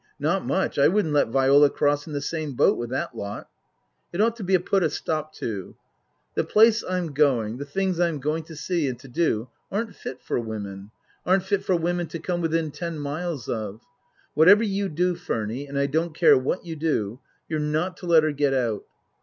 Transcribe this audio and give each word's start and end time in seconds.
Not 0.19 0.43
much. 0.43 0.79
I 0.79 0.87
wouldn't 0.87 1.13
let 1.13 1.27
Viola 1.27 1.69
cross 1.69 2.07
in 2.07 2.13
the 2.13 2.21
same 2.21 2.53
boat 2.53 2.75
with 2.75 2.89
that 2.89 3.15
lot." 3.15 3.47
It 4.11 4.19
ought 4.19 4.35
to 4.37 4.43
be 4.43 4.57
put 4.57 4.81
a 4.81 4.89
stop 4.89 5.31
to." 5.33 5.75
The 6.33 6.43
place 6.43 6.83
I'm 6.83 7.13
going 7.13 7.59
to 7.59 7.63
the 7.63 7.69
things 7.69 7.99
I'm. 7.99 8.17
going 8.19 8.41
to 8.45 8.55
see 8.55 8.87
and 8.87 8.97
to 8.97 9.07
do 9.07 9.49
aren't 9.71 9.93
fit 9.95 10.19
for 10.19 10.39
women 10.39 10.89
aren't 11.23 11.43
fit 11.43 11.63
for 11.63 11.75
women 11.75 12.07
to 12.07 12.17
come 12.17 12.41
within 12.41 12.71
ten 12.71 12.97
miles 12.97 13.47
of. 13.47 13.81
Whatever 14.33 14.63
you 14.63 14.89
do, 14.89 15.13
Furny 15.13 15.69
and 15.69 15.77
I 15.77 15.85
don't 15.85 16.15
care 16.15 16.35
what 16.35 16.65
you 16.65 16.75
do 16.75 17.19
you're 17.47 17.59
not 17.59 17.95
to 17.97 18.07
let 18.07 18.23
her 18.23 18.31
get 18.31 18.55
out." 18.55 18.83